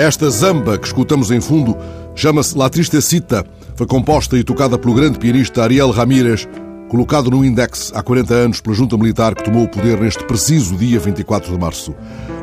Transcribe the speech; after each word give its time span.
Esta 0.00 0.30
zamba 0.30 0.78
que 0.78 0.86
escutamos 0.86 1.30
em 1.30 1.42
fundo 1.42 1.76
chama-se 2.14 2.56
La 2.56 2.70
Tristecita. 2.70 3.44
Foi 3.76 3.86
composta 3.86 4.36
e 4.38 4.42
tocada 4.42 4.78
pelo 4.78 4.94
grande 4.94 5.18
pianista 5.18 5.62
Ariel 5.62 5.90
Ramírez, 5.90 6.48
colocado 6.90 7.30
no 7.30 7.44
Index 7.44 7.92
há 7.94 8.02
40 8.02 8.34
anos 8.34 8.60
pela 8.60 8.74
junta 8.74 8.98
militar 8.98 9.36
que 9.36 9.44
tomou 9.44 9.62
o 9.62 9.68
poder 9.68 10.00
neste 10.00 10.24
preciso 10.24 10.76
dia 10.76 10.98
24 10.98 11.52
de 11.52 11.56
março. 11.56 11.94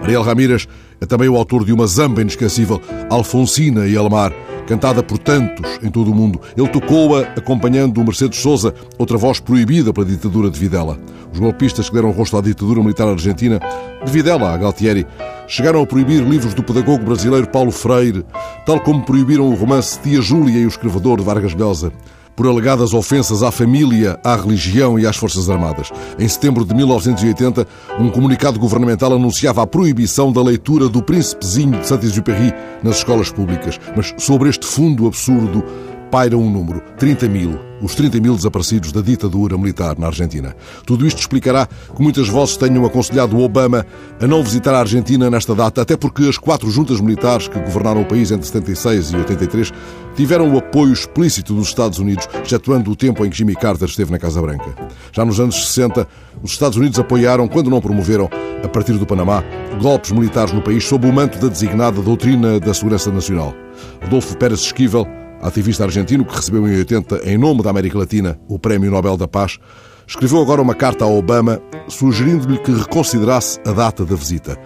Ariel 0.02 0.22
Ramírez 0.22 0.70
é 1.02 1.06
também 1.06 1.28
o 1.28 1.36
autor 1.36 1.66
de 1.66 1.74
uma 1.74 1.86
zamba 1.86 2.22
inesquecível, 2.22 2.82
Alfonsina 3.10 3.86
e 3.86 3.98
Almar, 3.98 4.32
cantada 4.66 5.04
por 5.04 5.18
tantos 5.18 5.70
em 5.84 5.92
todo 5.92 6.12
o 6.12 6.16
mundo. 6.16 6.40
Ele 6.56 6.70
tocou-a 6.70 7.24
acompanhando 7.36 8.00
o 8.00 8.06
Mercedes 8.06 8.40
Souza, 8.40 8.74
outra 8.98 9.18
voz 9.18 9.42
proibida 9.42 9.92
pela 9.92 10.06
ditadura 10.06 10.50
de 10.50 10.58
Videla. 10.58 10.98
Os 11.34 11.40
golpistas 11.40 11.90
que 11.90 11.96
deram 11.96 12.12
rosto 12.12 12.38
à 12.38 12.42
ditadura 12.42 12.80
militar 12.80 13.10
argentina, 13.10 13.60
de 14.06 14.10
Videla 14.10 14.54
a 14.54 14.58
Galtieri, 14.58 15.06
chegaram 15.46 15.82
a 15.82 15.86
proibir 15.86 16.24
livros 16.24 16.54
do 16.54 16.64
pedagogo 16.64 17.04
brasileiro 17.04 17.50
Paulo 17.50 17.72
Freire, 17.72 18.24
tal 18.66 18.80
como 18.80 19.04
proibiram 19.04 19.50
o 19.50 19.56
romance 19.56 20.00
Tia 20.00 20.22
Júlia 20.22 20.58
e 20.58 20.66
o 20.66 20.70
escrevador 20.70 21.18
de 21.18 21.26
Vargas 21.26 21.54
Llosa 21.54 21.92
por 22.38 22.46
alegadas 22.46 22.94
ofensas 22.94 23.42
à 23.42 23.52
família, 23.52 24.20
à 24.24 24.36
religião 24.36 25.00
e 25.00 25.08
às 25.08 25.18
Forças 25.18 25.50
Armadas. 25.50 25.90
Em 26.20 26.28
setembro 26.28 26.64
de 26.64 26.74
1980, 26.76 27.68
um 28.00 28.12
comunicado 28.12 28.60
governamental 28.60 29.12
anunciava 29.12 29.64
a 29.64 29.68
proibição 29.68 30.32
da 30.32 30.44
leitura 30.44 30.88
do 30.88 31.02
Príncipezinho 31.02 31.80
de 31.80 31.88
Saint-Exupéry 31.88 32.54
nas 32.84 32.98
escolas 32.98 33.32
públicas. 33.32 33.80
Mas 33.96 34.14
sobre 34.20 34.50
este 34.50 34.68
fundo 34.68 35.08
absurdo 35.08 35.64
paira 36.10 36.38
um 36.38 36.50
número: 36.50 36.82
30 36.98 37.28
mil 37.28 37.68
os 37.82 37.96
30 37.96 38.20
mil 38.20 38.36
desaparecidos 38.36 38.92
da 38.92 39.02
ditadura 39.02 39.58
militar 39.58 39.98
na 39.98 40.08
Argentina. 40.08 40.56
Tudo 40.86 41.06
isto 41.06 41.20
explicará 41.20 41.68
que 41.68 42.02
muitas 42.02 42.28
vozes 42.28 42.58
tenham 42.58 42.86
aconselhado 42.86 43.40
Obama 43.40 43.86
a 44.20 44.28
não 44.28 44.44
visitar 44.44 44.74
a 44.74 44.80
Argentina 44.80 45.30
nesta 45.30 45.54
data, 45.54 45.82
até 45.82 45.96
porque 45.96 46.24
as 46.24 46.38
quatro 46.38 46.70
juntas 46.70 47.00
militares 47.00 47.48
que 47.48 47.60
governaram 47.60 48.02
o 48.02 48.06
país 48.06 48.32
entre 48.32 48.46
76 48.48 49.12
e 49.12 49.18
83 49.18 49.74
tiveram 50.16 50.52
o 50.52 50.58
apoio 50.58 50.92
explícito 50.92 51.54
dos 51.54 51.68
Estados 51.68 52.00
Unidos, 52.00 52.28
excetuando 52.44 52.90
o 52.90 52.96
tempo 52.96 53.24
em 53.24 53.30
que 53.30 53.38
Jimmy 53.38 53.56
Carter 53.56 53.88
esteve 53.88 54.12
na 54.12 54.18
Casa 54.18 54.42
Branca. 54.42 54.74
Já 55.12 55.24
nos 55.24 55.40
anos 55.40 55.68
60, 55.68 56.08
os 56.42 56.52
Estados 56.52 56.78
Unidos 56.78 56.98
apoiaram, 56.98 57.48
quando 57.48 57.70
não 57.70 57.80
promoveram, 57.80 58.28
a 58.64 58.68
partir 58.68 58.94
do 58.94 59.06
Panamá, 59.06 59.44
golpes 59.80 60.12
militares 60.12 60.52
no 60.52 60.62
país 60.62 60.84
sob 60.84 61.08
o 61.08 61.14
manto 61.14 61.38
da 61.38 61.48
designada 61.48 62.02
Doutrina 62.02 62.60
da 62.60 62.74
Segurança 62.74 63.12
Nacional. 63.12 63.54
Adolfo 64.02 64.36
Pérez 64.38 64.62
Esquivel 64.62 65.08
ativista 65.42 65.84
argentino 65.84 66.26
que 66.26 66.36
recebeu 66.36 66.68
em 66.68 66.78
80, 66.78 67.22
em 67.30 67.38
nome 67.38 67.64
da 67.64 67.70
América 67.70 67.98
Latina, 67.98 68.40
o 68.48 68.58
Prémio 68.58 68.92
Nobel 68.92 69.18
da 69.18 69.28
Paz, 69.28 69.60
escreveu 70.08 70.42
agora 70.42 70.62
uma 70.62 70.74
carta 70.76 71.06
a 71.06 71.08
Obama 71.08 71.62
sugerindo-lhe 71.88 72.58
que 72.60 72.72
reconsiderasse 72.72 73.60
a 73.66 73.72
data 73.72 74.06
da 74.06 74.16
visita. 74.16 74.58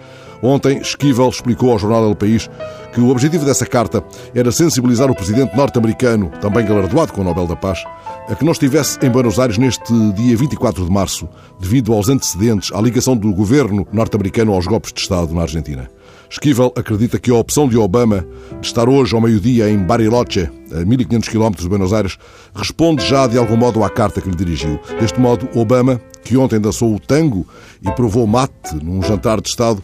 Ontem, 0.42 0.78
Esquivel 0.78 1.28
explicou 1.28 1.70
ao 1.70 1.78
jornal 1.78 2.04
El 2.08 2.16
País 2.16 2.50
que 2.92 3.00
o 3.00 3.10
objetivo 3.10 3.44
dessa 3.44 3.64
carta 3.64 4.02
era 4.34 4.50
sensibilizar 4.50 5.08
o 5.08 5.14
presidente 5.14 5.56
norte-americano, 5.56 6.30
também 6.40 6.66
galardoado 6.66 7.12
com 7.12 7.20
o 7.20 7.24
Nobel 7.24 7.46
da 7.46 7.54
Paz, 7.54 7.84
a 8.28 8.34
que 8.34 8.44
não 8.44 8.52
estivesse 8.52 8.98
em 9.04 9.10
Buenos 9.10 9.38
Aires 9.38 9.58
neste 9.58 9.92
dia 10.12 10.36
24 10.36 10.84
de 10.84 10.90
março, 10.90 11.28
devido 11.60 11.92
aos 11.92 12.08
antecedentes 12.08 12.72
à 12.72 12.80
ligação 12.80 13.16
do 13.16 13.32
governo 13.32 13.86
norte-americano 13.92 14.52
aos 14.52 14.66
golpes 14.66 14.92
de 14.92 15.00
Estado 15.00 15.34
na 15.34 15.42
Argentina. 15.42 15.90
Esquivel 16.30 16.72
acredita 16.76 17.18
que 17.18 17.30
a 17.30 17.34
opção 17.34 17.68
de 17.68 17.76
Obama 17.76 18.24
de 18.60 18.66
estar 18.66 18.88
hoje 18.88 19.14
ao 19.14 19.20
meio-dia 19.20 19.68
em 19.68 19.76
Bariloche, 19.76 20.48
a 20.72 20.84
1500 20.84 21.28
km 21.28 21.50
de 21.50 21.68
Buenos 21.68 21.92
Aires, 21.92 22.16
responde 22.54 23.06
já 23.06 23.26
de 23.26 23.36
algum 23.36 23.56
modo 23.56 23.84
à 23.84 23.90
carta 23.90 24.20
que 24.20 24.30
lhe 24.30 24.36
dirigiu. 24.36 24.80
Deste 24.98 25.20
modo, 25.20 25.46
Obama, 25.54 26.00
que 26.24 26.36
ontem 26.36 26.58
dançou 26.58 26.94
o 26.94 26.98
tango 26.98 27.46
e 27.82 27.90
provou 27.90 28.26
mate 28.26 28.74
num 28.82 29.02
jantar 29.02 29.42
de 29.42 29.48
Estado, 29.50 29.82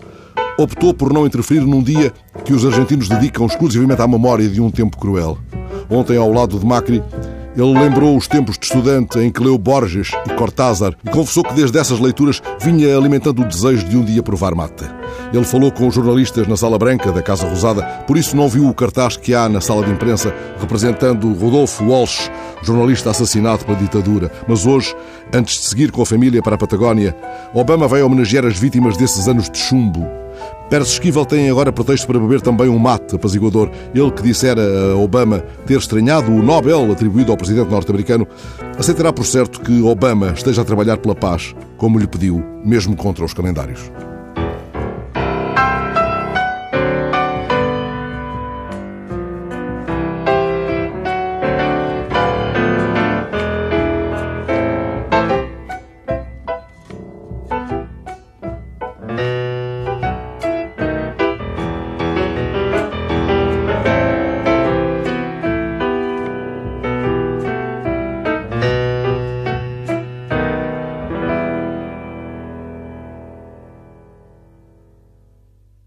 optou 0.59 0.95
por 0.95 1.13
não 1.13 1.27
interferir 1.27 1.61
num 1.61 1.83
dia 1.83 2.13
que 2.45 2.53
os 2.55 2.65
argentinos 2.65 3.09
dedicam 3.09 3.47
exclusivamente 3.47 4.01
à 4.01 4.09
memória 4.09 4.49
de 4.49 4.61
um 4.61 4.71
tempo 4.71 4.97
cruel. 4.97 5.37
Ontem, 5.91 6.17
ao 6.17 6.33
lado 6.33 6.59
de 6.59 6.67
Macri, 6.67 7.03
ele 7.57 7.79
lembrou 7.79 8.17
os 8.17 8.29
tempos 8.29 8.59
de 8.59 8.67
estudante 8.67 9.19
em 9.19 9.31
que 9.31 9.43
leu 9.43 9.59
Borges 9.59 10.11
e 10.27 10.35
Cortázar 10.35 10.95
e 11.05 11.11
confessou 11.11 11.43
que 11.43 11.55
desde 11.55 11.79
essas 11.79 11.99
leituras 11.99 12.43
vinha 12.61 12.97
alimentando 12.97 13.43
o 13.43 13.45
desejo 13.45 13.87
de 13.89 13.97
um 13.97 14.05
dia 14.05 14.23
provar 14.23 14.55
mate. 14.55 14.85
Ele 15.33 15.45
falou 15.45 15.71
com 15.71 15.87
os 15.87 15.95
jornalistas 15.95 16.47
na 16.47 16.57
Sala 16.57 16.79
Branca 16.79 17.11
da 17.13 17.23
Casa 17.23 17.49
Rosada, 17.49 17.83
por 18.07 18.17
isso 18.17 18.37
não 18.37 18.49
viu 18.49 18.69
o 18.69 18.75
cartaz 18.75 19.17
que 19.17 19.35
há 19.35 19.49
na 19.49 19.61
sala 19.61 19.85
de 19.85 19.91
imprensa 19.91 20.35
representando 20.61 21.33
Rodolfo 21.35 21.85
Walsh, 21.85 22.31
jornalista 22.63 23.11
assassinado 23.11 23.65
pela 23.65 23.79
ditadura. 23.79 24.31
Mas 24.47 24.67
hoje, 24.67 24.95
antes 25.33 25.61
de 25.61 25.67
seguir 25.67 25.91
com 25.91 26.03
a 26.03 26.07
família 26.07 26.43
para 26.43 26.55
a 26.55 26.59
Patagónia, 26.59 27.17
Obama 27.55 27.89
vai 27.89 28.03
homenagear 28.03 28.45
as 28.45 28.59
vítimas 28.59 28.97
desses 28.97 29.29
anos 29.29 29.51
de 29.51 29.59
chumbo 29.59 30.18
Pérez 30.71 30.89
Esquivel 30.89 31.25
tem 31.25 31.49
agora 31.49 31.73
pretexto 31.73 32.07
para 32.07 32.19
beber 32.19 32.43
também 32.43 32.69
um 32.69 32.79
mate 32.79 33.17
apaziguador. 33.17 33.71
Ele 33.95 34.11
que 34.11 34.23
dissera 34.23 34.61
a 34.93 34.97
Obama 34.97 35.43
ter 35.65 35.79
estranhado 35.79 36.31
o 36.31 36.43
Nobel 36.43 36.93
atribuído 36.93 37.31
ao 37.31 37.39
presidente 37.39 37.71
norte-americano, 37.71 38.29
aceitará 38.79 39.11
por 39.11 39.25
certo 39.25 39.61
que 39.61 39.83
Obama 39.83 40.33
esteja 40.33 40.61
a 40.61 40.65
trabalhar 40.65 40.99
pela 40.99 41.15
paz, 41.15 41.55
como 41.79 41.99
lhe 41.99 42.07
pediu, 42.07 42.45
mesmo 42.63 42.95
contra 42.95 43.25
os 43.25 43.33
calendários. 43.33 43.91